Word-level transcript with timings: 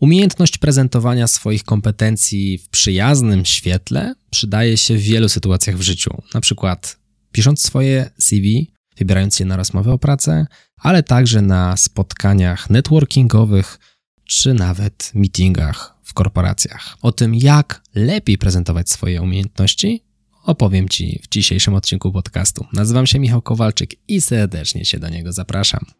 Umiejętność 0.00 0.58
prezentowania 0.58 1.26
swoich 1.26 1.64
kompetencji 1.64 2.58
w 2.58 2.68
przyjaznym 2.68 3.44
świetle 3.44 4.14
przydaje 4.30 4.76
się 4.76 4.96
w 4.96 5.00
wielu 5.00 5.28
sytuacjach 5.28 5.76
w 5.76 5.82
życiu. 5.82 6.22
Na 6.34 6.40
przykład 6.40 6.98
pisząc 7.32 7.62
swoje 7.62 8.10
CV, 8.18 8.72
wybierając 8.96 9.36
się 9.36 9.44
na 9.44 9.56
rozmowę 9.56 9.92
o 9.92 9.98
pracę, 9.98 10.46
ale 10.76 11.02
także 11.02 11.42
na 11.42 11.76
spotkaniach 11.76 12.70
networkingowych 12.70 13.78
czy 14.24 14.54
nawet 14.54 15.10
meetingach 15.14 15.94
w 16.02 16.14
korporacjach. 16.14 16.96
O 17.02 17.12
tym, 17.12 17.34
jak 17.34 17.82
lepiej 17.94 18.38
prezentować 18.38 18.90
swoje 18.90 19.22
umiejętności, 19.22 20.04
opowiem 20.44 20.88
Ci 20.88 21.20
w 21.22 21.28
dzisiejszym 21.28 21.74
odcinku 21.74 22.12
podcastu. 22.12 22.66
Nazywam 22.72 23.06
się 23.06 23.18
Michał 23.18 23.42
Kowalczyk 23.42 23.90
i 24.08 24.20
serdecznie 24.20 24.84
się 24.84 24.98
do 24.98 25.08
niego 25.08 25.32
zapraszam. 25.32 25.99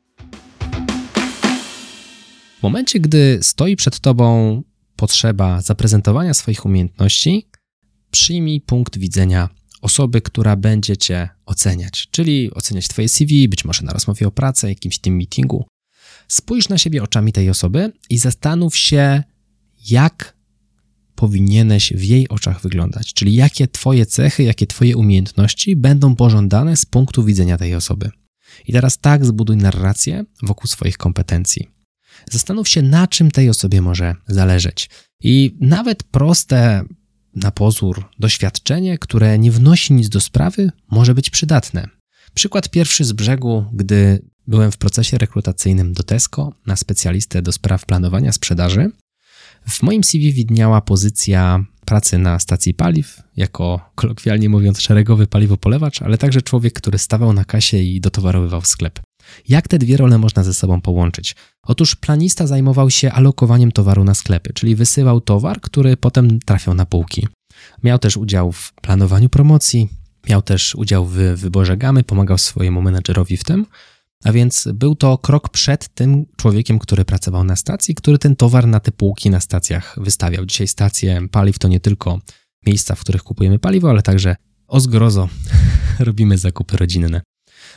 W 2.61 2.63
momencie, 2.63 3.01
gdy 3.01 3.39
stoi 3.43 3.77
przed 3.77 4.01
Tobą 4.01 4.63
potrzeba 4.97 5.61
zaprezentowania 5.61 6.34
swoich 6.34 6.67
umiejętności, 6.67 7.47
przyjmij 8.11 8.61
punkt 8.61 8.98
widzenia 8.98 9.48
osoby, 9.83 10.21
która 10.21 10.57
będzie 10.57 10.97
Cię 10.97 11.29
oceniać, 11.47 12.09
czyli 12.11 12.55
oceniać 12.55 12.89
Twoje 12.89 13.09
CV, 13.09 13.48
być 13.48 13.65
może 13.65 13.83
na 13.83 13.93
rozmowie 13.93 14.27
o 14.27 14.31
pracę, 14.31 14.69
jakimś 14.69 14.98
tym 14.98 15.17
meetingu. 15.17 15.67
Spójrz 16.29 16.69
na 16.69 16.79
siebie 16.79 17.03
oczami 17.03 17.33
tej 17.33 17.51
osoby 17.51 17.93
i 18.11 18.19
zastanów 18.19 18.77
się, 18.77 19.23
jak 19.91 20.37
powinieneś 21.15 21.92
w 21.92 22.05
jej 22.05 22.29
oczach 22.29 22.61
wyglądać, 22.61 23.15
czyli 23.15 23.34
jakie 23.34 23.69
Twoje 23.69 24.06
cechy, 24.06 24.42
jakie 24.42 24.67
Twoje 24.67 24.97
umiejętności 24.97 25.77
będą 25.77 26.17
pożądane 26.17 26.77
z 26.77 26.84
punktu 26.87 27.25
widzenia 27.25 27.59
tej 27.59 27.75
osoby. 27.75 28.11
I 28.67 28.73
teraz 28.73 28.98
tak 28.98 29.27
zbuduj 29.27 29.56
narrację 29.56 30.25
wokół 30.42 30.67
swoich 30.67 30.97
kompetencji. 30.97 31.80
Zastanów 32.30 32.69
się, 32.69 32.83
na 32.83 33.06
czym 33.06 33.30
tej 33.30 33.48
osobie 33.48 33.83
może 33.83 34.15
zależeć. 34.27 34.91
I 35.23 35.56
nawet 35.61 36.02
proste 36.02 36.84
na 37.34 37.51
pozór 37.51 38.05
doświadczenie, 38.19 38.98
które 38.98 39.39
nie 39.39 39.50
wnosi 39.50 39.92
nic 39.92 40.08
do 40.08 40.20
sprawy, 40.20 40.70
może 40.91 41.14
być 41.14 41.30
przydatne. 41.30 41.89
Przykład 42.34 42.69
pierwszy 42.69 43.05
z 43.05 43.12
brzegu, 43.12 43.64
gdy 43.72 44.22
byłem 44.47 44.72
w 44.72 44.77
procesie 44.77 45.19
rekrutacyjnym 45.19 45.92
do 45.92 46.03
Tesco 46.03 46.53
na 46.67 46.77
specjalistę 46.77 47.42
do 47.42 47.53
spraw 47.53 47.86
planowania 47.86 48.33
sprzedaży. 48.33 48.91
W 49.69 49.83
moim 49.83 50.05
CV 50.05 50.33
widniała 50.33 50.80
pozycja 50.80 51.64
pracy 51.84 52.19
na 52.19 52.39
stacji 52.39 52.75
paliw, 52.75 53.23
jako 53.36 53.91
kolokwialnie 53.95 54.48
mówiąc 54.48 54.80
szeregowy 54.80 55.27
paliwopolewacz, 55.27 56.02
ale 56.02 56.19
także 56.19 56.42
człowiek, 56.42 56.75
który 56.75 56.98
stawał 56.98 57.33
na 57.33 57.45
kasie 57.45 57.78
i 57.78 58.00
dotowarowywał 58.00 58.61
sklep. 58.61 59.00
Jak 59.49 59.69
te 59.69 59.79
dwie 59.79 59.97
role 59.97 60.19
można 60.19 60.45
ze 60.45 60.55
sobą 60.55 60.81
połączyć? 60.81 61.37
Otóż 61.63 61.97
planista 61.97 62.47
zajmował 62.47 62.91
się 62.91 63.13
alokowaniem 63.13 63.73
towaru 63.73 64.05
na 64.05 64.15
sklepy, 64.15 64.53
czyli 64.53 64.77
wysyłał 64.77 65.21
towar, 65.21 65.61
który 65.61 65.97
potem 65.97 66.39
trafiał 66.41 66.75
na 66.75 66.87
półki. 66.87 67.29
Miał 67.83 67.98
też 67.98 68.17
udział 68.17 68.53
w 68.53 68.73
planowaniu 68.73 69.29
promocji, 69.29 69.89
miał 70.29 70.43
też 70.43 70.75
udział 70.75 71.07
w 71.07 71.15
wyborze 71.17 71.77
gamy, 71.77 72.05
pomagał 72.05 72.39
swojemu 72.39 72.83
menedżerowi 72.83 73.37
w 73.37 73.45
tym, 73.45 73.67
a 74.25 74.33
więc 74.33 74.69
był 74.75 74.95
to 74.95 75.19
krok 75.19 75.48
przed 75.48 75.89
tym 75.95 76.27
człowiekiem, 76.37 76.79
który 76.79 77.05
pracował 77.05 77.45
na 77.45 77.57
stacji, 77.57 77.95
który 77.95 78.19
ten 78.19 78.37
towar 78.37 78.67
na 78.67 78.81
te 78.81 78.93
półki 78.93 79.31
na 79.31 79.41
stacjach 79.41 79.97
wystawiał. 80.01 80.47
Dzisiaj 80.47 80.69
stacje 80.69 81.29
paliw 81.31 81.59
to 81.59 81.69
nie 81.69 81.81
tylko 81.81 82.21
miejsca, 82.67 82.95
w 82.95 83.01
których 83.01 83.23
kupujemy 83.23 83.59
paliwo, 83.59 83.91
ale 83.91 84.03
także 84.03 84.37
o 84.69 84.81
zgrozo 84.81 85.29
robimy 85.98 86.39
zakupy 86.39 86.77
rodzinne. 86.77 87.21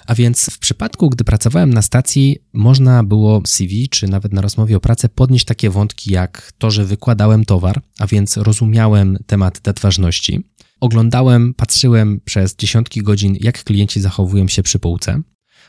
A 0.08 0.16
więc 0.16 0.46
w 0.46 0.59
przypadku, 0.59 1.09
gdy 1.09 1.23
pracowałem 1.23 1.73
na 1.73 1.82
stacji, 1.82 2.38
można 2.54 3.04
było 3.04 3.42
CV 3.48 3.90
czy 3.90 4.08
nawet 4.08 4.34
na 4.34 4.42
rozmowie 4.42 4.78
o 4.78 4.80
pracę 4.80 5.09
podnieść 5.09 5.46
takie 5.46 5.70
wątki 5.70 6.12
jak 6.12 6.54
to, 6.58 6.72
że 6.72 6.86
wykładałem 6.86 7.46
towar, 7.46 7.82
a 8.00 8.08
więc 8.08 8.38
rozumiałem 8.38 9.18
temat 9.26 9.62
dat 9.64 9.80
ważności. 9.80 10.44
Oglądałem, 10.80 11.54
patrzyłem 11.54 12.22
przez 12.26 12.56
dziesiątki 12.56 13.02
godzin, 13.02 13.38
jak 13.42 13.64
klienci 13.64 14.02
zachowują 14.02 14.47
się 14.47 14.64
przy 14.64 14.80
półce. 14.80 15.22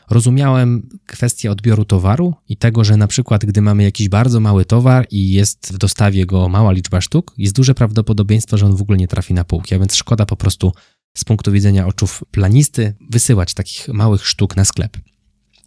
Rozumiałem 0.09 0.89
kwestię 1.05 1.51
odbioru 1.51 1.85
towaru 1.85 2.33
i 2.49 2.57
tego, 2.57 2.83
że 2.83 2.97
na 2.97 3.07
przykład, 3.07 3.45
gdy 3.45 3.61
mamy 3.61 3.83
jakiś 3.83 4.09
bardzo 4.09 4.39
mały 4.39 4.65
towar 4.65 5.07
i 5.11 5.29
jest 5.29 5.73
w 5.73 5.77
dostawie 5.77 6.25
go 6.25 6.49
mała 6.49 6.71
liczba 6.71 7.01
sztuk, 7.01 7.33
jest 7.37 7.55
duże 7.55 7.75
prawdopodobieństwo, 7.75 8.57
że 8.57 8.65
on 8.65 8.75
w 8.75 8.81
ogóle 8.81 8.97
nie 8.97 9.07
trafi 9.07 9.33
na 9.33 9.43
półki, 9.43 9.75
a 9.75 9.79
więc 9.79 9.95
szkoda 9.95 10.25
po 10.25 10.35
prostu 10.35 10.71
z 11.15 11.23
punktu 11.23 11.51
widzenia 11.51 11.87
oczów 11.87 12.23
planisty 12.31 12.95
wysyłać 13.09 13.53
takich 13.53 13.87
małych 13.87 14.27
sztuk 14.27 14.55
na 14.55 14.65
sklep. 14.65 14.97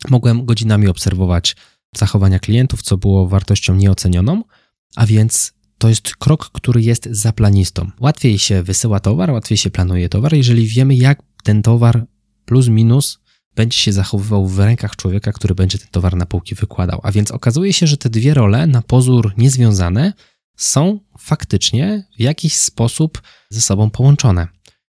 Mogłem 0.09 0.47
godzinami 0.47 0.89
obserwować 0.89 1.57
zachowania 1.97 2.39
klientów, 2.39 2.83
co 2.83 2.97
było 2.97 3.29
wartością 3.29 3.75
nieocenioną, 3.75 4.43
a 4.97 5.07
więc 5.07 5.53
to 5.79 5.89
jest 5.89 6.17
krok, 6.17 6.51
który 6.53 6.83
jest 6.83 7.09
za 7.11 7.33
planistą. 7.33 7.91
Łatwiej 8.01 8.39
się 8.39 8.63
wysyła 8.63 9.01
towar, 9.01 9.31
łatwiej 9.31 9.59
się 9.59 9.71
planuje 9.71 10.09
towar, 10.09 10.35
jeżeli 10.35 10.67
wiemy, 10.67 10.95
jak 10.95 11.23
ten 11.43 11.63
towar 11.63 12.07
plus 12.45 12.69
minus 12.69 13.19
będzie 13.55 13.79
się 13.79 13.93
zachowywał 13.93 14.47
w 14.47 14.59
rękach 14.59 14.97
człowieka, 14.97 15.33
który 15.33 15.55
będzie 15.55 15.79
ten 15.79 15.89
towar 15.91 16.17
na 16.17 16.27
półki 16.27 16.55
wykładał. 16.55 17.01
A 17.03 17.13
więc 17.13 17.31
okazuje 17.31 17.73
się, 17.73 17.87
że 17.87 17.97
te 17.97 18.11
dwie 18.11 18.35
role 18.35 18.67
na 18.67 18.83
pozór 18.83 19.33
niezwiązane 19.37 20.13
są 20.57 21.01
faktycznie 21.19 22.09
w 22.19 22.21
jakiś 22.21 22.57
sposób 22.57 23.23
ze 23.51 23.61
sobą 23.61 23.91
połączone. 23.91 24.49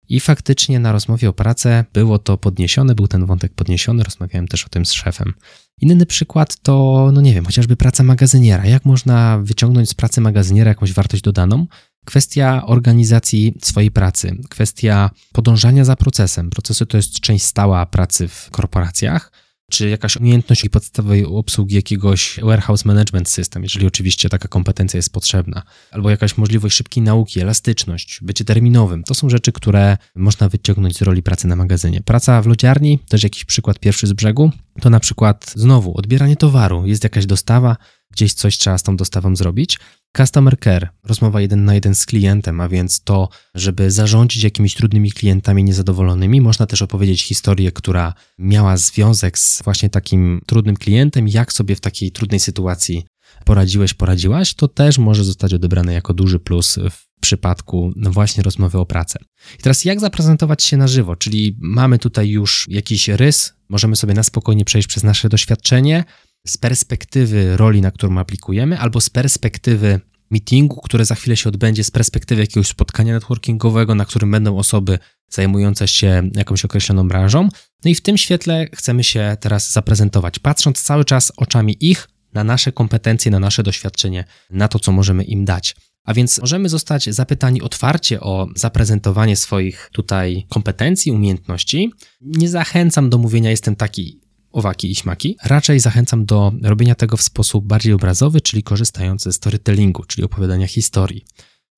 I 0.09 0.21
faktycznie 0.21 0.81
na 0.81 0.93
rozmowie 0.93 1.28
o 1.28 1.33
pracę 1.33 1.84
było 1.93 2.19
to 2.19 2.39
podniesione, 2.39 2.94
był 2.94 3.09
ten 3.09 3.27
wątek 3.27 3.55
podniesiony, 3.55 4.03
rozmawiałem 4.03 4.49
też 4.49 4.65
o 4.65 4.69
tym 4.69 4.87
z 4.87 4.93
szefem. 4.93 5.34
Inny 5.81 6.06
przykład 6.06 6.56
to, 6.62 7.11
no 7.12 7.21
nie 7.21 7.34
wiem, 7.34 7.44
chociażby 7.44 7.77
praca 7.77 8.03
magazyniera. 8.03 8.67
Jak 8.67 8.84
można 8.84 9.39
wyciągnąć 9.43 9.91
z 9.91 9.94
pracy 9.94 10.21
magazyniera 10.21 10.69
jakąś 10.69 10.93
wartość 10.93 11.22
dodaną? 11.22 11.67
Kwestia 12.05 12.67
organizacji 12.67 13.55
swojej 13.62 13.91
pracy, 13.91 14.37
kwestia 14.50 15.11
podążania 15.33 15.84
za 15.84 15.97
procesem. 15.97 16.50
Procesy 16.50 16.87
to 16.87 16.97
jest 16.97 17.21
część 17.21 17.44
stała 17.44 17.87
pracy 17.87 18.28
w 18.28 18.49
korporacjach 18.50 19.33
czy 19.71 19.88
jakaś 19.88 20.16
umiejętność 20.16 20.65
i 20.65 20.71
podstawowej 20.71 21.25
obsługi 21.25 21.75
jakiegoś 21.75 22.41
warehouse 22.43 22.84
management 22.84 23.28
system, 23.28 23.62
jeżeli 23.62 23.87
oczywiście 23.87 24.28
taka 24.28 24.49
kompetencja 24.49 24.99
jest 24.99 25.12
potrzebna, 25.12 25.62
albo 25.91 26.10
jakaś 26.10 26.37
możliwość 26.38 26.77
szybkiej 26.77 27.03
nauki, 27.03 27.41
elastyczność, 27.41 28.19
bycie 28.22 28.44
terminowym. 28.44 29.05
To 29.05 29.15
są 29.15 29.31
rzeczy, 29.31 29.53
które 29.53 29.97
można 30.15 30.49
wyciągnąć 30.49 30.97
z 30.97 31.03
roli 31.03 31.22
pracy 31.22 31.49
na 31.49 31.56
magazynie. 31.56 32.03
Praca 32.03 32.43
w 32.43 32.47
lodziarni, 32.47 32.99
też 33.09 33.22
jakiś 33.22 33.44
przykład 33.44 33.78
pierwszy 33.78 34.06
z 34.06 34.12
brzegu, 34.12 34.50
to 34.81 34.91
na 34.91 35.00
przykład 35.00 35.53
znowu 35.56 35.99
odbieranie 35.99 36.37
towaru, 36.37 36.87
jest 36.87 37.05
jakaś 37.05 37.26
dostawa, 37.26 37.76
gdzieś 38.10 38.34
coś 38.34 38.59
trzeba 38.59 38.78
z 38.78 38.82
tą 38.82 38.97
dostawą 38.97 39.37
zrobić. 39.37 39.78
Customer 40.16 40.59
care, 40.59 40.88
rozmowa 41.04 41.41
jeden 41.41 41.65
na 41.65 41.75
jeden 41.75 41.94
z 41.94 42.06
klientem, 42.06 42.60
a 42.60 42.69
więc 42.69 43.00
to, 43.00 43.28
żeby 43.54 43.91
zarządzić 43.91 44.44
jakimiś 44.44 44.75
trudnymi 44.75 45.12
klientami 45.12 45.65
niezadowolonymi, 45.65 46.41
można 46.41 46.66
też 46.66 46.82
opowiedzieć 46.82 47.22
historię, 47.22 47.72
która 47.72 48.15
miała 48.38 48.76
związek 48.76 49.38
z 49.38 49.62
właśnie 49.62 49.91
takim 49.91 50.41
trudnym 50.47 50.76
klientem, 50.76 51.28
jak 51.28 51.53
sobie 51.53 51.76
w 51.76 51.81
takiej 51.81 52.12
trudnej 52.12 52.41
sytuacji 52.41 53.05
poradziłeś, 53.44 53.94
poradziłaś, 53.94 54.55
to 54.55 54.69
też 54.69 54.99
może 54.99 55.25
zostać 55.25 55.55
odebrane 55.55 55.93
jako 55.93 56.15
duży 56.15 56.38
plus 56.38 56.78
w 56.91 57.21
przypadku 57.21 57.93
właśnie 57.97 58.43
rozmowy 58.43 58.78
o 58.78 58.87
pracę. 58.87 59.19
I 59.59 59.62
teraz 59.62 59.84
jak 59.84 60.00
zaprezentować 60.00 60.62
się 60.62 60.76
na 60.76 60.88
żywo, 60.88 61.16
czyli 61.16 61.56
mamy 61.60 61.99
tutaj 61.99 62.28
już 62.28 62.66
jakiś 62.69 63.09
rys, 63.09 63.55
możemy 63.69 63.97
sobie 63.97 64.15
na 64.15 64.22
spokojnie 64.22 64.65
przejść 64.65 64.88
przez 64.88 65.03
nasze 65.03 65.28
doświadczenie, 65.28 66.05
z 66.46 66.56
perspektywy 66.56 67.56
roli, 67.56 67.80
na 67.80 67.90
którą 67.90 68.18
aplikujemy, 68.18 68.78
albo 68.78 69.00
z 69.00 69.10
perspektywy 69.10 70.00
meetingu, 70.30 70.80
które 70.80 71.04
za 71.04 71.14
chwilę 71.14 71.36
się 71.36 71.48
odbędzie, 71.48 71.84
z 71.84 71.90
perspektywy 71.90 72.40
jakiegoś 72.40 72.66
spotkania 72.66 73.12
networkingowego, 73.12 73.94
na 73.94 74.04
którym 74.04 74.30
będą 74.30 74.58
osoby 74.58 74.98
zajmujące 75.28 75.88
się 75.88 76.30
jakąś 76.34 76.64
określoną 76.64 77.08
branżą. 77.08 77.48
No 77.84 77.90
i 77.90 77.94
w 77.94 78.00
tym 78.00 78.18
świetle 78.18 78.66
chcemy 78.74 79.04
się 79.04 79.36
teraz 79.40 79.72
zaprezentować, 79.72 80.38
patrząc 80.38 80.82
cały 80.82 81.04
czas 81.04 81.32
oczami 81.36 81.76
ich 81.80 82.08
na 82.32 82.44
nasze 82.44 82.72
kompetencje, 82.72 83.30
na 83.30 83.40
nasze 83.40 83.62
doświadczenie, 83.62 84.24
na 84.50 84.68
to, 84.68 84.78
co 84.78 84.92
możemy 84.92 85.24
im 85.24 85.44
dać. 85.44 85.76
A 86.04 86.14
więc 86.14 86.40
możemy 86.40 86.69
zostać 86.69 87.14
zapytani 87.14 87.62
otwarcie 87.62 88.20
o 88.20 88.49
zaprezentowanie 88.56 89.37
swoich 89.37 89.90
tutaj 89.92 90.46
kompetencji, 90.49 91.12
umiejętności. 91.12 91.92
Nie 92.20 92.49
zachęcam 92.49 93.10
do 93.10 93.19
mówienia, 93.19 93.50
jestem 93.50 93.76
taki 93.76 94.20
owaki 94.56 94.91
i 94.91 94.94
śmaki. 94.94 95.37
Raczej 95.44 95.81
zachęcam 95.81 96.25
do 96.25 96.53
robienia 96.62 96.94
tego 96.94 97.17
w 97.17 97.23
sposób 97.23 97.67
bardziej 97.67 97.93
obrazowy, 97.93 98.41
czyli 98.41 98.62
korzystając 98.62 99.23
ze 99.23 99.32
storytellingu, 99.32 100.05
czyli 100.05 100.25
opowiadania 100.25 100.67
historii. 100.67 101.25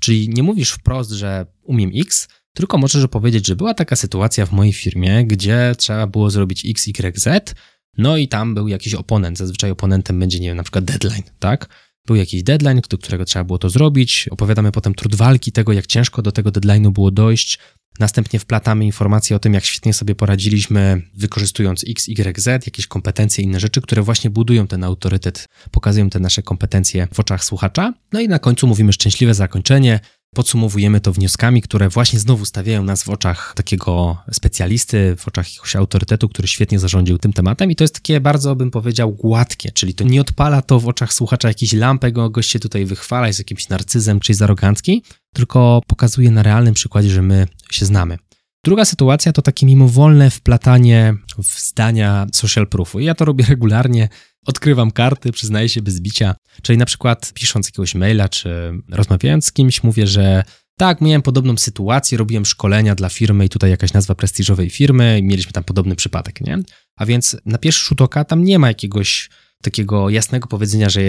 Czyli 0.00 0.28
nie 0.28 0.42
mówisz 0.42 0.70
wprost, 0.70 1.10
że 1.10 1.46
umiem 1.62 1.90
X, 1.94 2.28
tylko 2.52 2.78
możesz 2.78 3.04
opowiedzieć, 3.04 3.46
że 3.46 3.56
była 3.56 3.74
taka 3.74 3.96
sytuacja 3.96 4.46
w 4.46 4.52
mojej 4.52 4.72
firmie, 4.72 5.26
gdzie 5.26 5.74
trzeba 5.78 6.06
było 6.06 6.30
zrobić 6.30 6.66
X, 6.66 6.88
Y, 6.88 7.18
Z, 7.18 7.54
no 7.98 8.16
i 8.16 8.28
tam 8.28 8.54
był 8.54 8.68
jakiś 8.68 8.94
oponent. 8.94 9.38
Zazwyczaj 9.38 9.70
oponentem 9.70 10.18
będzie, 10.18 10.40
nie 10.40 10.48
wiem, 10.48 10.56
na 10.56 10.62
przykład 10.62 10.84
deadline, 10.84 11.22
tak? 11.38 11.68
Był 12.08 12.16
jakiś 12.16 12.42
deadline, 12.42 12.80
do 12.90 12.98
którego 12.98 13.24
trzeba 13.24 13.44
było 13.44 13.58
to 13.58 13.70
zrobić. 13.70 14.28
Opowiadamy 14.30 14.72
potem 14.72 14.94
trud 14.94 15.14
walki 15.14 15.52
tego, 15.52 15.72
jak 15.72 15.86
ciężko 15.86 16.22
do 16.22 16.32
tego 16.32 16.50
deadline'u 16.50 16.90
było 16.90 17.10
dojść. 17.10 17.58
Następnie 17.98 18.38
wplatamy 18.38 18.84
informacje 18.84 19.36
o 19.36 19.38
tym, 19.38 19.54
jak 19.54 19.64
świetnie 19.64 19.92
sobie 19.94 20.14
poradziliśmy, 20.14 21.02
wykorzystując 21.16 21.84
X, 21.88 22.08
Y, 22.08 22.40
Z, 22.40 22.66
jakieś 22.66 22.86
kompetencje, 22.86 23.44
inne 23.44 23.60
rzeczy, 23.60 23.80
które 23.80 24.02
właśnie 24.02 24.30
budują 24.30 24.66
ten 24.66 24.84
autorytet, 24.84 25.46
pokazują 25.70 26.10
te 26.10 26.20
nasze 26.20 26.42
kompetencje 26.42 27.08
w 27.14 27.20
oczach 27.20 27.44
słuchacza. 27.44 27.94
No 28.12 28.20
i 28.20 28.28
na 28.28 28.38
końcu 28.38 28.66
mówimy 28.66 28.92
szczęśliwe 28.92 29.34
zakończenie, 29.34 30.00
Podsumowujemy 30.34 31.00
to 31.00 31.12
wnioskami, 31.12 31.62
które 31.62 31.88
właśnie 31.88 32.18
znowu 32.18 32.44
stawiają 32.44 32.84
nas 32.84 33.02
w 33.02 33.08
oczach 33.08 33.52
takiego 33.56 34.16
specjalisty, 34.32 35.16
w 35.16 35.28
oczach 35.28 35.48
jakiegoś 35.48 35.76
autorytetu, 35.76 36.28
który 36.28 36.48
świetnie 36.48 36.78
zarządził 36.78 37.18
tym 37.18 37.32
tematem. 37.32 37.70
I 37.70 37.76
to 37.76 37.84
jest 37.84 37.94
takie 37.94 38.20
bardzo, 38.20 38.56
bym 38.56 38.70
powiedział, 38.70 39.12
gładkie, 39.12 39.72
czyli 39.72 39.94
to 39.94 40.04
nie 40.04 40.20
odpala 40.20 40.62
to 40.62 40.80
w 40.80 40.88
oczach 40.88 41.12
słuchacza 41.12 41.48
jakiś 41.48 41.72
lampek, 41.72 42.14
go 42.14 42.30
gość 42.30 42.50
się 42.50 42.58
tutaj 42.58 42.84
wychwala, 42.84 43.26
jest 43.26 43.38
jakimś 43.38 43.68
narcyzem 43.68 44.20
czy 44.20 44.32
jest 44.32 44.42
arogancki, 44.42 45.02
tylko 45.34 45.80
pokazuje 45.86 46.30
na 46.30 46.42
realnym 46.42 46.74
przykładzie, 46.74 47.10
że 47.10 47.22
my 47.22 47.46
się 47.70 47.86
znamy. 47.86 48.18
Druga 48.64 48.84
sytuacja 48.84 49.32
to 49.32 49.42
takie 49.42 49.66
mimowolne 49.66 50.30
wplatanie 50.30 51.14
w 51.38 51.60
zdania 51.60 52.26
social 52.32 52.66
proofu. 52.66 53.00
Ja 53.00 53.14
to 53.14 53.24
robię 53.24 53.44
regularnie, 53.48 54.08
odkrywam 54.46 54.90
karty, 54.90 55.32
przyznaję 55.32 55.68
się 55.68 55.82
bez 55.82 56.00
bicia. 56.00 56.34
Czyli 56.62 56.78
na 56.78 56.86
przykład 56.86 57.32
pisząc 57.34 57.66
jakiegoś 57.66 57.94
maila, 57.94 58.28
czy 58.28 58.72
rozmawiając 58.90 59.44
z 59.46 59.52
kimś, 59.52 59.82
mówię, 59.82 60.06
że 60.06 60.44
tak, 60.78 61.00
miałem 61.00 61.22
podobną 61.22 61.56
sytuację, 61.56 62.18
robiłem 62.18 62.46
szkolenia 62.46 62.94
dla 62.94 63.08
firmy 63.08 63.44
i 63.44 63.48
tutaj 63.48 63.70
jakaś 63.70 63.92
nazwa 63.92 64.14
prestiżowej 64.14 64.70
firmy 64.70 65.20
mieliśmy 65.22 65.52
tam 65.52 65.64
podobny 65.64 65.96
przypadek, 65.96 66.40
nie? 66.40 66.58
A 66.96 67.06
więc 67.06 67.36
na 67.44 67.58
pierwszy 67.58 67.88
rzut 67.88 68.00
oka 68.00 68.24
tam 68.24 68.44
nie 68.44 68.58
ma 68.58 68.68
jakiegoś 68.68 69.30
takiego 69.62 70.10
jasnego 70.10 70.48
powiedzenia, 70.48 70.88
że 70.88 71.00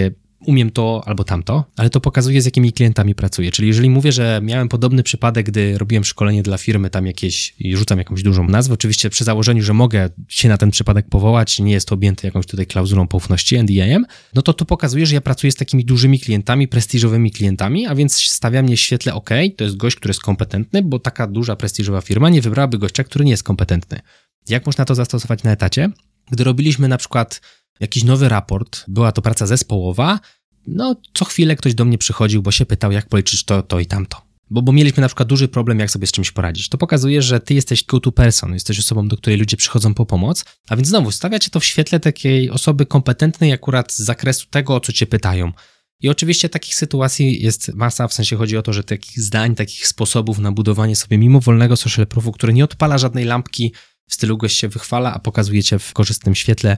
umiem 0.46 0.70
to 0.70 1.02
albo 1.06 1.24
tamto, 1.24 1.64
ale 1.76 1.90
to 1.90 2.00
pokazuje, 2.00 2.42
z 2.42 2.44
jakimi 2.44 2.72
klientami 2.72 3.14
pracuję. 3.14 3.50
Czyli 3.50 3.68
jeżeli 3.68 3.90
mówię, 3.90 4.12
że 4.12 4.40
miałem 4.42 4.68
podobny 4.68 5.02
przypadek, 5.02 5.46
gdy 5.46 5.78
robiłem 5.78 6.04
szkolenie 6.04 6.42
dla 6.42 6.58
firmy, 6.58 6.90
tam 6.90 7.06
jakieś 7.06 7.54
i 7.58 7.76
rzucam 7.76 7.98
jakąś 7.98 8.22
dużą 8.22 8.48
nazwę, 8.48 8.74
oczywiście 8.74 9.10
przy 9.10 9.24
założeniu, 9.24 9.62
że 9.62 9.74
mogę 9.74 10.10
się 10.28 10.48
na 10.48 10.56
ten 10.56 10.70
przypadek 10.70 11.08
powołać, 11.08 11.58
nie 11.58 11.72
jest 11.72 11.88
to 11.88 11.94
objęte 11.94 12.26
jakąś 12.26 12.46
tutaj 12.46 12.66
klauzulą 12.66 13.08
poufności 13.08 13.62
NDA, 13.62 13.98
no 14.34 14.42
to 14.42 14.52
to 14.52 14.64
pokazuje, 14.64 15.06
że 15.06 15.14
ja 15.14 15.20
pracuję 15.20 15.52
z 15.52 15.56
takimi 15.56 15.84
dużymi 15.84 16.20
klientami, 16.20 16.68
prestiżowymi 16.68 17.30
klientami, 17.30 17.86
a 17.86 17.94
więc 17.94 18.16
stawia 18.16 18.62
mnie 18.62 18.76
w 18.76 18.80
świetle, 18.80 19.14
ok, 19.14 19.30
to 19.56 19.64
jest 19.64 19.76
gość, 19.76 19.96
który 19.96 20.10
jest 20.10 20.20
kompetentny, 20.20 20.82
bo 20.82 20.98
taka 20.98 21.26
duża, 21.26 21.56
prestiżowa 21.56 22.00
firma 22.00 22.28
nie 22.28 22.42
wybrałaby 22.42 22.78
gościa, 22.78 23.04
który 23.04 23.24
nie 23.24 23.30
jest 23.30 23.42
kompetentny. 23.42 24.00
Jak 24.48 24.66
można 24.66 24.84
to 24.84 24.94
zastosować 24.94 25.42
na 25.42 25.52
etacie? 25.52 25.90
Gdy 26.30 26.44
robiliśmy 26.44 26.88
na 26.88 26.98
przykład 26.98 27.40
jakiś 27.80 28.04
nowy 28.04 28.28
raport, 28.28 28.84
była 28.88 29.12
to 29.12 29.22
praca 29.22 29.46
zespołowa, 29.46 30.20
no 30.66 30.96
co 31.14 31.24
chwilę 31.24 31.56
ktoś 31.56 31.74
do 31.74 31.84
mnie 31.84 31.98
przychodził, 31.98 32.42
bo 32.42 32.50
się 32.50 32.66
pytał, 32.66 32.92
jak 32.92 33.08
policzyć 33.08 33.44
to, 33.44 33.62
to 33.62 33.80
i 33.80 33.86
tamto. 33.86 34.22
Bo, 34.50 34.62
bo 34.62 34.72
mieliśmy 34.72 35.00
na 35.00 35.08
przykład 35.08 35.28
duży 35.28 35.48
problem, 35.48 35.78
jak 35.78 35.90
sobie 35.90 36.06
z 36.06 36.12
czymś 36.12 36.30
poradzić. 36.30 36.68
To 36.68 36.78
pokazuje, 36.78 37.22
że 37.22 37.40
ty 37.40 37.54
jesteś 37.54 37.84
go-to 37.84 38.12
person, 38.12 38.54
jesteś 38.54 38.78
osobą, 38.78 39.08
do 39.08 39.16
której 39.16 39.38
ludzie 39.38 39.56
przychodzą 39.56 39.94
po 39.94 40.06
pomoc, 40.06 40.44
a 40.68 40.76
więc 40.76 40.88
znowu 40.88 41.10
stawiacie 41.10 41.50
to 41.50 41.60
w 41.60 41.64
świetle 41.64 42.00
takiej 42.00 42.50
osoby 42.50 42.86
kompetentnej 42.86 43.52
akurat 43.52 43.92
z 43.92 43.98
zakresu 43.98 44.46
tego, 44.50 44.74
o 44.74 44.80
co 44.80 44.92
cię 44.92 45.06
pytają. 45.06 45.52
I 46.02 46.08
oczywiście 46.08 46.48
takich 46.48 46.74
sytuacji 46.74 47.42
jest 47.42 47.74
masa, 47.74 48.08
w 48.08 48.14
sensie 48.14 48.36
chodzi 48.36 48.56
o 48.56 48.62
to, 48.62 48.72
że 48.72 48.84
takich 48.84 49.20
zdań, 49.20 49.54
takich 49.54 49.86
sposobów 49.86 50.38
na 50.38 50.52
budowanie 50.52 50.96
sobie 50.96 51.18
mimowolnego 51.18 51.76
social 51.76 52.06
proofu, 52.06 52.32
który 52.32 52.52
nie 52.52 52.64
odpala 52.64 52.98
żadnej 52.98 53.24
lampki 53.24 53.72
w 54.08 54.14
stylu 54.14 54.38
gość 54.38 54.56
się 54.56 54.68
wychwala, 54.68 55.14
a 55.14 55.18
pokazuje 55.18 55.62
cię 55.62 55.78
w 55.78 55.92
korzystnym 55.92 56.34
świetle, 56.34 56.76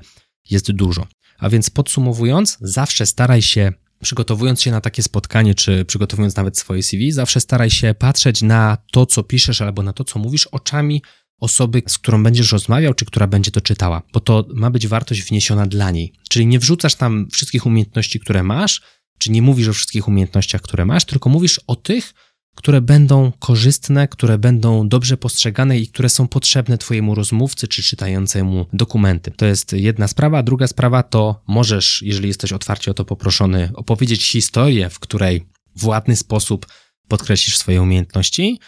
jest 0.51 0.73
dużo. 0.73 1.07
A 1.39 1.49
więc 1.49 1.71
podsumowując, 1.71 2.59
zawsze 2.61 3.07
staraj 3.07 3.43
się, 3.43 3.73
przygotowując 4.03 4.63
się 4.63 4.71
na 4.71 4.81
takie 4.81 5.03
spotkanie, 5.03 5.55
czy 5.55 5.85
przygotowując 5.85 6.37
nawet 6.37 6.59
swoje 6.59 6.83
CV, 6.83 7.13
zawsze 7.13 7.41
staraj 7.41 7.71
się 7.71 7.95
patrzeć 7.99 8.43
na 8.43 8.79
to, 8.93 9.07
co 9.07 9.23
piszesz, 9.23 9.61
albo 9.61 9.83
na 9.83 9.93
to, 9.93 10.05
co 10.05 10.19
mówisz, 10.19 10.47
oczami 10.47 11.03
osoby, 11.41 11.83
z 11.87 11.99
którą 11.99 12.23
będziesz 12.23 12.53
rozmawiał, 12.53 12.95
czy 12.95 13.05
która 13.05 13.27
będzie 13.27 13.51
to 13.51 13.61
czytała, 13.61 14.03
bo 14.13 14.21
to 14.21 14.47
ma 14.55 14.71
być 14.71 14.89
wartość 14.89 15.23
wniesiona 15.23 15.67
dla 15.67 15.91
niej. 15.91 16.13
Czyli 16.29 16.47
nie 16.47 16.59
wrzucasz 16.59 16.95
tam 16.95 17.29
wszystkich 17.33 17.67
umiejętności, 17.67 18.21
które 18.21 18.43
masz, 18.43 18.83
czy 19.19 19.31
nie 19.31 19.43
mówisz 19.43 19.69
o 19.69 19.73
wszystkich 19.73 20.09
umiejętnościach, 20.09 20.63
które 20.63 20.85
masz, 20.85 21.05
tylko 21.05 21.31
mówisz 21.31 21.61
o 21.67 21.77
tych, 21.77 22.15
które 22.55 22.81
będą 22.81 23.33
korzystne, 23.39 24.09
które 24.09 24.39
będą 24.39 24.89
dobrze 24.89 25.17
postrzegane 25.17 25.79
i 25.79 25.89
które 25.89 26.09
są 26.09 26.29
potrzebne 26.29 26.79
Twojemu 26.79 27.15
rozmówcy 27.15 27.69
czy 27.69 27.83
czytającemu 27.83 28.67
dokumenty. 28.73 29.31
To 29.31 29.47
jest 29.47 29.73
jedna 29.73 30.09
sprawa. 30.09 30.43
Druga 30.43 30.67
sprawa 30.67 31.03
to 31.03 31.43
możesz, 31.47 32.03
jeżeli 32.03 32.29
jesteś 32.29 32.53
otwarcie 32.53 32.91
o 32.91 32.95
to 32.95 33.05
poproszony, 33.05 33.71
opowiedzieć 33.75 34.25
historię, 34.25 34.91
w 34.91 34.99
której 34.99 35.47
w 35.77 35.87
ładny 35.87 36.17
sposób 36.17 36.67
podkreślisz 37.09 37.57
swoje 37.57 37.83
umiejętności, 37.83 38.59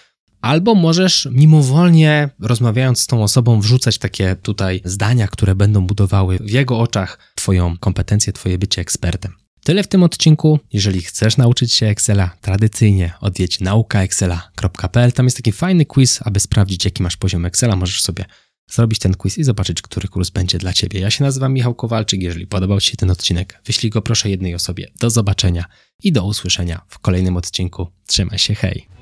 albo 0.40 0.74
możesz 0.74 1.28
mimowolnie, 1.30 2.30
rozmawiając 2.40 3.00
z 3.00 3.06
tą 3.06 3.22
osobą, 3.22 3.60
wrzucać 3.60 3.98
takie 3.98 4.36
tutaj 4.36 4.80
zdania, 4.84 5.28
które 5.28 5.54
będą 5.54 5.86
budowały 5.86 6.38
w 6.38 6.50
jego 6.50 6.78
oczach 6.78 7.18
Twoją 7.34 7.78
kompetencję, 7.78 8.32
Twoje 8.32 8.58
bycie 8.58 8.82
ekspertem. 8.82 9.43
Tyle 9.64 9.82
w 9.82 9.86
tym 9.86 10.02
odcinku. 10.02 10.58
Jeżeli 10.72 11.02
chcesz 11.02 11.36
nauczyć 11.36 11.72
się 11.72 11.86
Excela 11.86 12.30
tradycyjnie, 12.40 13.12
odwiedź 13.20 13.60
naukaexcela.pl. 13.60 15.12
Tam 15.12 15.26
jest 15.26 15.36
taki 15.36 15.52
fajny 15.52 15.86
quiz, 15.86 16.20
aby 16.24 16.40
sprawdzić, 16.40 16.84
jaki 16.84 17.02
masz 17.02 17.16
poziom 17.16 17.44
Excela. 17.44 17.76
Możesz 17.76 18.02
sobie 18.02 18.24
zrobić 18.70 18.98
ten 18.98 19.14
quiz 19.14 19.38
i 19.38 19.44
zobaczyć, 19.44 19.82
który 19.82 20.08
kurs 20.08 20.30
będzie 20.30 20.58
dla 20.58 20.72
Ciebie. 20.72 21.00
Ja 21.00 21.10
się 21.10 21.24
nazywam 21.24 21.52
Michał 21.52 21.74
Kowalczyk. 21.74 22.22
Jeżeli 22.22 22.46
podobał 22.46 22.80
Ci 22.80 22.90
się 22.90 22.96
ten 22.96 23.10
odcinek, 23.10 23.60
wyślij 23.64 23.90
go 23.90 24.02
proszę 24.02 24.30
jednej 24.30 24.54
osobie. 24.54 24.90
Do 25.00 25.10
zobaczenia 25.10 25.64
i 26.02 26.12
do 26.12 26.24
usłyszenia 26.24 26.80
w 26.88 26.98
kolejnym 26.98 27.36
odcinku. 27.36 27.86
Trzymaj 28.06 28.38
się, 28.38 28.54
hej! 28.54 28.93